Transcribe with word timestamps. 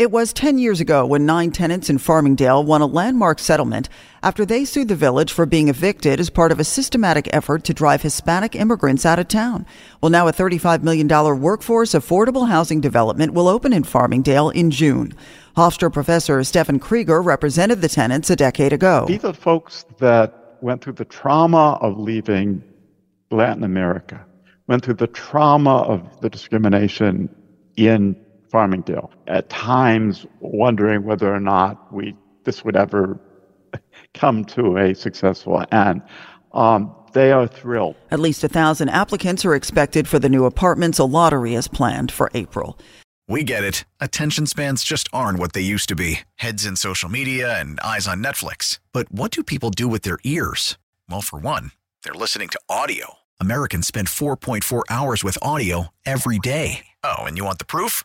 It 0.00 0.10
was 0.10 0.32
10 0.32 0.58
years 0.58 0.80
ago 0.80 1.04
when 1.04 1.26
nine 1.26 1.50
tenants 1.50 1.90
in 1.90 1.98
Farmingdale 1.98 2.64
won 2.64 2.80
a 2.80 2.86
landmark 2.86 3.38
settlement 3.38 3.90
after 4.22 4.46
they 4.46 4.64
sued 4.64 4.88
the 4.88 4.94
village 4.94 5.30
for 5.30 5.44
being 5.44 5.68
evicted 5.68 6.18
as 6.18 6.30
part 6.30 6.52
of 6.52 6.58
a 6.58 6.64
systematic 6.64 7.28
effort 7.34 7.64
to 7.64 7.74
drive 7.74 8.00
Hispanic 8.00 8.56
immigrants 8.56 9.04
out 9.04 9.18
of 9.18 9.28
town. 9.28 9.66
Well, 10.00 10.08
now 10.08 10.26
a 10.26 10.32
$35 10.32 10.82
million 10.82 11.06
workforce 11.06 11.90
affordable 11.90 12.48
housing 12.48 12.80
development 12.80 13.34
will 13.34 13.46
open 13.46 13.74
in 13.74 13.84
Farmingdale 13.84 14.54
in 14.54 14.70
June. 14.70 15.12
Hofstra 15.54 15.92
professor 15.92 16.42
Stefan 16.44 16.78
Krieger 16.78 17.20
represented 17.20 17.82
the 17.82 17.88
tenants 17.90 18.30
a 18.30 18.36
decade 18.36 18.72
ago. 18.72 19.04
These 19.06 19.26
are 19.26 19.34
folks 19.34 19.84
that 19.98 20.56
went 20.62 20.82
through 20.82 20.94
the 20.94 21.04
trauma 21.04 21.78
of 21.82 21.98
leaving 21.98 22.64
Latin 23.30 23.64
America, 23.64 24.24
went 24.66 24.82
through 24.82 24.94
the 24.94 25.08
trauma 25.08 25.82
of 25.82 26.22
the 26.22 26.30
discrimination 26.30 27.28
in 27.76 28.16
Farmingdale. 28.50 29.10
At 29.26 29.48
times, 29.48 30.26
wondering 30.40 31.04
whether 31.04 31.32
or 31.32 31.40
not 31.40 31.92
we 31.92 32.16
this 32.44 32.64
would 32.64 32.76
ever 32.76 33.20
come 34.14 34.44
to 34.46 34.76
a 34.76 34.94
successful 34.94 35.64
end. 35.72 36.02
Um, 36.52 36.94
they 37.12 37.32
are 37.32 37.46
thrilled. 37.46 37.96
At 38.10 38.20
least 38.20 38.44
a 38.44 38.48
thousand 38.48 38.88
applicants 38.88 39.44
are 39.44 39.54
expected 39.54 40.06
for 40.06 40.18
the 40.18 40.28
new 40.28 40.44
apartments. 40.44 40.98
A 40.98 41.04
lottery 41.04 41.54
is 41.54 41.68
planned 41.68 42.12
for 42.12 42.30
April. 42.34 42.78
We 43.28 43.44
get 43.44 43.62
it. 43.62 43.84
Attention 44.00 44.46
spans 44.46 44.82
just 44.82 45.08
aren't 45.12 45.38
what 45.38 45.52
they 45.52 45.60
used 45.60 45.88
to 45.90 45.94
be 45.94 46.20
heads 46.36 46.64
in 46.64 46.74
social 46.74 47.08
media 47.08 47.60
and 47.60 47.78
eyes 47.80 48.08
on 48.08 48.22
Netflix. 48.22 48.80
But 48.92 49.10
what 49.12 49.30
do 49.30 49.44
people 49.44 49.70
do 49.70 49.86
with 49.86 50.02
their 50.02 50.18
ears? 50.24 50.78
Well, 51.08 51.20
for 51.20 51.38
one, 51.38 51.72
they're 52.02 52.12
listening 52.14 52.48
to 52.48 52.60
audio. 52.68 53.14
Americans 53.40 53.86
spend 53.86 54.08
4.4 54.08 54.82
hours 54.90 55.22
with 55.22 55.38
audio 55.42 55.88
every 56.04 56.40
day. 56.40 56.86
Oh, 57.04 57.22
and 57.22 57.38
you 57.38 57.44
want 57.44 57.58
the 57.58 57.64
proof? 57.64 58.04